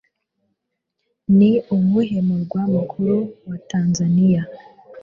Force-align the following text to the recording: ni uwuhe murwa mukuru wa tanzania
ni 1.37 1.51
uwuhe 1.75 2.17
murwa 2.27 2.61
mukuru 2.73 3.17
wa 3.47 3.57
tanzania 3.71 4.41